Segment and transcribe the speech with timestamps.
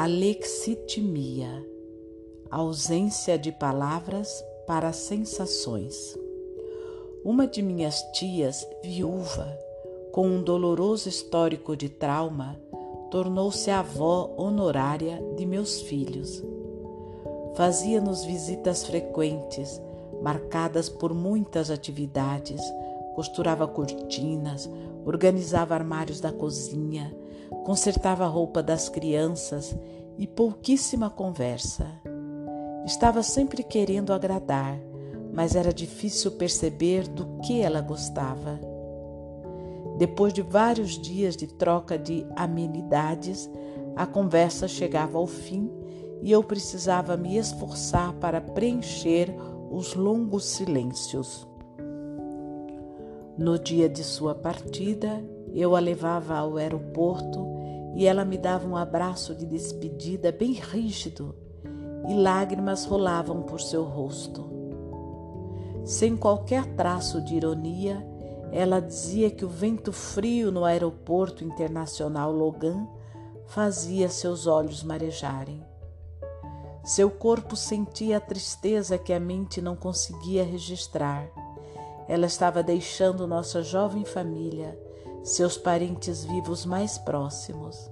[0.00, 1.66] Alexitimia
[2.48, 6.16] ausência de palavras para sensações.
[7.24, 9.58] Uma de minhas tias, viúva,
[10.12, 12.56] com um doloroso histórico de trauma,
[13.10, 16.44] tornou-se avó honorária de meus filhos.
[17.56, 19.82] Fazia-nos visitas frequentes,
[20.22, 22.60] marcadas por muitas atividades,
[23.16, 24.70] costurava cortinas,
[25.04, 27.12] organizava armários da cozinha,
[27.64, 29.76] consertava a roupa das crianças
[30.16, 31.86] e pouquíssima conversa.
[32.84, 34.78] Estava sempre querendo agradar,
[35.32, 38.58] mas era difícil perceber do que ela gostava.
[39.98, 43.50] Depois de vários dias de troca de amenidades,
[43.94, 45.70] a conversa chegava ao fim
[46.22, 49.34] e eu precisava me esforçar para preencher
[49.70, 51.46] os longos silêncios.
[53.36, 55.22] No dia de sua partida,
[55.54, 57.46] eu a levava ao aeroporto
[57.94, 61.34] e ela me dava um abraço de despedida bem rígido
[62.08, 64.48] e lágrimas rolavam por seu rosto.
[65.84, 68.06] Sem qualquer traço de ironia,
[68.52, 72.86] ela dizia que o vento frio no aeroporto internacional Logan
[73.46, 75.62] fazia seus olhos marejarem.
[76.84, 81.28] Seu corpo sentia a tristeza que a mente não conseguia registrar.
[82.08, 84.78] Ela estava deixando nossa jovem família,
[85.22, 87.90] seus parentes vivos mais próximos.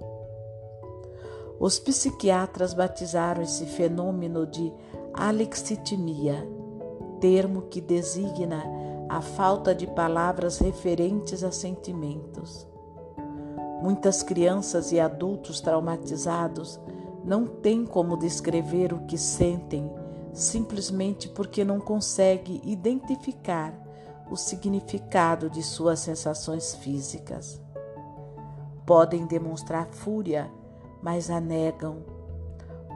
[1.59, 4.73] Os psiquiatras batizaram esse fenômeno de
[5.15, 6.47] alexitimia,
[7.21, 8.63] termo que designa
[9.09, 12.67] a falta de palavras referentes a sentimentos.
[13.81, 16.79] Muitas crianças e adultos traumatizados
[17.25, 19.91] não têm como descrever o que sentem
[20.33, 23.86] simplesmente porque não conseguem identificar
[24.31, 27.61] o significado de suas sensações físicas.
[28.85, 30.51] Podem demonstrar fúria,
[31.03, 31.99] mas a negam.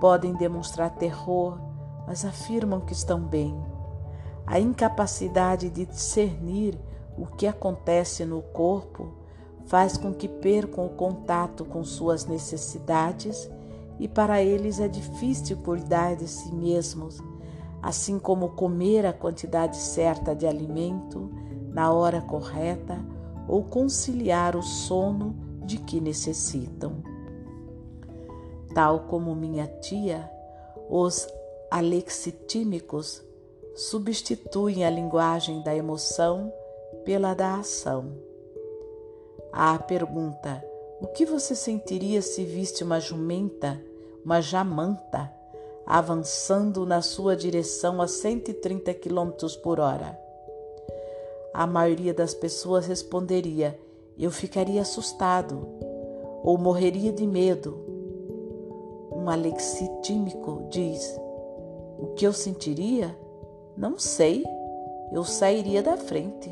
[0.00, 1.58] Podem demonstrar terror,
[2.06, 3.54] mas afirmam que estão bem
[4.50, 6.76] a incapacidade de discernir
[7.16, 9.12] o que acontece no corpo
[9.66, 13.48] faz com que percam o contato com suas necessidades
[14.00, 17.22] e para eles é difícil cuidar de si mesmos,
[17.82, 21.30] assim como comer a quantidade certa de alimento
[21.72, 22.98] na hora correta
[23.48, 27.02] ou conciliar o sono de que necessitam.
[28.74, 30.30] Tal como minha tia,
[30.88, 31.26] os
[31.70, 33.22] alexitímicos
[33.74, 36.52] substituem a linguagem da emoção
[37.04, 38.12] pela da ação.
[39.52, 40.64] À pergunta:
[41.00, 43.82] o que você sentiria se visse uma jumenta,
[44.24, 45.32] uma jamanta,
[45.86, 49.30] avançando na sua direção a 130 km
[49.62, 50.18] por hora?
[51.52, 53.78] A maioria das pessoas responderia:
[54.18, 55.66] eu ficaria assustado
[56.42, 57.78] ou morreria de medo.
[59.10, 61.18] Um alexitímico diz:
[61.98, 63.16] o que eu sentiria?
[63.76, 64.44] Não sei,
[65.12, 66.50] eu sairia da frente.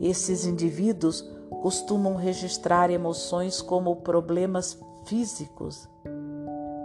[0.00, 1.22] Esses indivíduos
[1.62, 5.88] costumam registrar emoções como problemas físicos,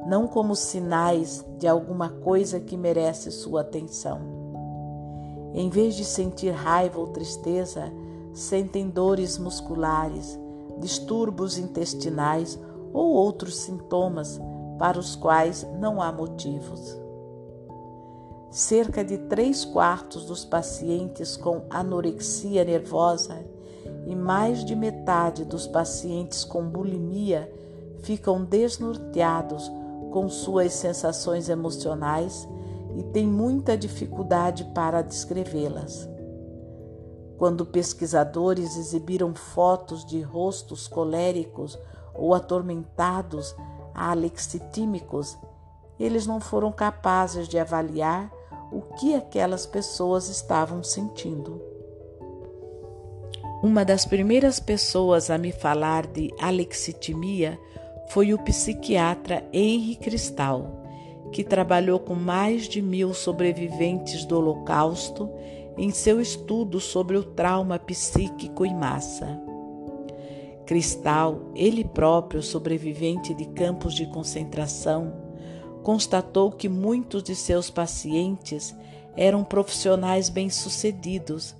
[0.05, 4.19] não como sinais de alguma coisa que merece sua atenção.
[5.53, 7.91] Em vez de sentir raiva ou tristeza,
[8.33, 10.39] sentem dores musculares,
[10.79, 12.59] distúrbios intestinais
[12.93, 14.39] ou outros sintomas
[14.77, 16.97] para os quais não há motivos.
[18.49, 23.45] Cerca de três quartos dos pacientes com anorexia nervosa
[24.07, 27.51] e mais de metade dos pacientes com bulimia
[28.01, 29.69] ficam desnorteados
[30.11, 32.47] com suas sensações emocionais
[32.95, 36.09] e têm muita dificuldade para descrevê-las.
[37.37, 41.79] Quando pesquisadores exibiram fotos de rostos coléricos
[42.13, 43.55] ou atormentados
[43.93, 45.37] alexitímicos,
[45.99, 48.31] eles não foram capazes de avaliar
[48.71, 51.61] o que aquelas pessoas estavam sentindo.
[53.61, 57.59] Uma das primeiras pessoas a me falar de alexitimia
[58.09, 60.83] foi o psiquiatra Henry Cristal,
[61.31, 65.29] que trabalhou com mais de mil sobreviventes do Holocausto
[65.77, 69.39] em seu estudo sobre o trauma psíquico em massa.
[70.65, 75.13] Cristal, ele próprio sobrevivente de campos de concentração,
[75.83, 78.75] constatou que muitos de seus pacientes
[79.15, 81.55] eram profissionais bem-sucedidos,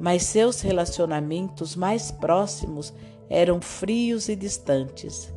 [0.00, 2.92] mas seus relacionamentos mais próximos
[3.30, 5.32] eram frios e distantes.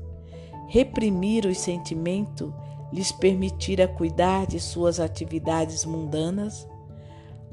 [0.67, 2.51] Reprimir os sentimentos
[2.91, 6.67] lhes permitira cuidar de suas atividades mundanas,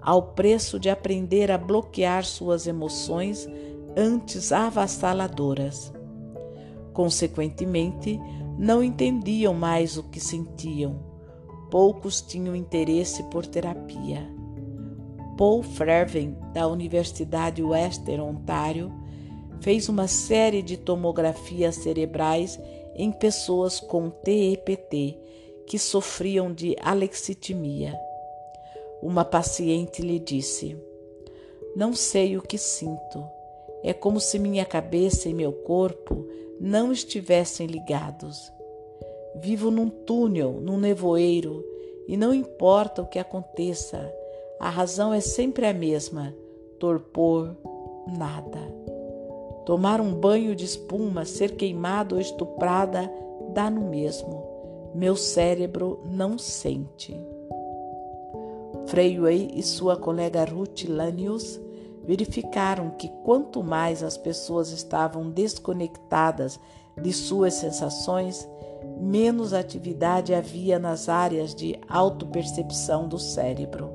[0.00, 3.48] ao preço de aprender a bloquear suas emoções
[3.96, 5.92] antes avassaladoras.
[6.92, 8.20] Consequentemente,
[8.58, 11.00] não entendiam mais o que sentiam.
[11.70, 14.28] Poucos tinham interesse por terapia.
[15.36, 18.92] Paul Ferven, da Universidade Western Ontário,
[19.60, 22.60] fez uma série de tomografias cerebrais
[22.94, 25.18] em pessoas com TEPT
[25.66, 27.98] que sofriam de alexitimia.
[29.02, 30.76] Uma paciente lhe disse:
[31.74, 33.24] Não sei o que sinto.
[33.82, 36.26] É como se minha cabeça e meu corpo
[36.60, 38.52] não estivessem ligados.
[39.34, 41.64] Vivo num túnel, num nevoeiro,
[42.06, 44.12] e não importa o que aconteça,
[44.60, 46.32] a razão é sempre a mesma:
[46.78, 47.56] torpor,
[48.06, 48.91] nada.
[49.64, 53.10] Tomar um banho de espuma, ser queimado ou estuprada,
[53.54, 54.42] dá no mesmo.
[54.94, 57.18] Meu cérebro não sente.
[58.86, 61.60] Freyway e sua colega Ruth Lanius
[62.04, 66.58] verificaram que quanto mais as pessoas estavam desconectadas
[67.00, 68.48] de suas sensações,
[69.00, 73.90] menos atividade havia nas áreas de autopercepção do cérebro.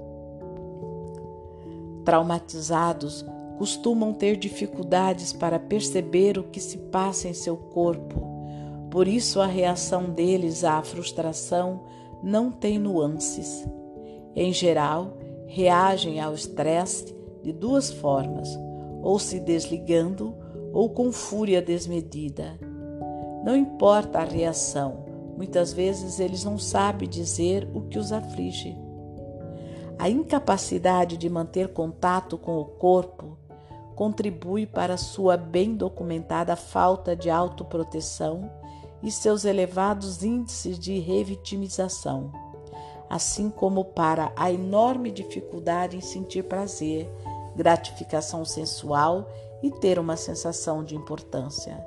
[2.05, 3.25] Traumatizados
[3.57, 8.21] costumam ter dificuldades para perceber o que se passa em seu corpo,
[8.89, 11.83] por isso a reação deles à frustração
[12.23, 13.67] não tem nuances.
[14.35, 15.17] Em geral,
[15.47, 18.47] reagem ao estresse de duas formas,
[19.01, 20.35] ou se desligando
[20.73, 22.59] ou com fúria desmedida.
[23.43, 25.05] Não importa a reação,
[25.35, 28.77] muitas vezes eles não sabem dizer o que os aflige.
[29.97, 33.36] A incapacidade de manter contato com o corpo
[33.97, 38.47] contribui para sua bem documentada falta de autoproteção
[39.01, 42.31] e seus elevados índices de revitimização,
[43.09, 47.09] assim como para a enorme dificuldade em sentir prazer
[47.55, 49.27] gratificação sensual
[49.63, 51.83] e ter uma sensação de importância.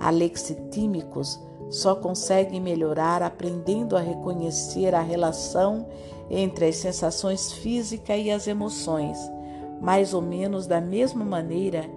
[0.00, 1.38] Alexitímicos
[1.70, 5.86] só conseguem melhorar aprendendo a reconhecer a relação
[6.28, 9.16] entre as sensações físicas e as emoções,
[9.80, 11.88] mais ou menos da mesma maneira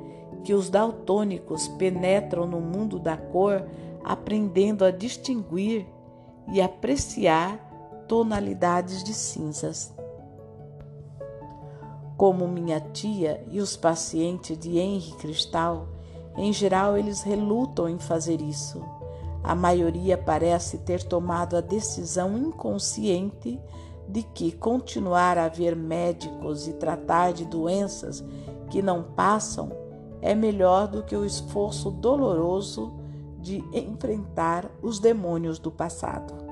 [0.43, 3.65] que os daltônicos penetram no mundo da cor
[4.03, 5.85] aprendendo a distinguir
[6.51, 7.57] e apreciar
[8.07, 9.93] tonalidades de cinzas
[12.23, 15.89] como minha tia e os pacientes de Henry Cristal,
[16.37, 18.81] em geral eles relutam em fazer isso.
[19.43, 23.59] A maioria parece ter tomado a decisão inconsciente
[24.07, 28.23] de que continuar a ver médicos e tratar de doenças
[28.69, 29.71] que não passam
[30.21, 32.93] é melhor do que o esforço doloroso
[33.39, 36.42] de enfrentar os demônios do passado.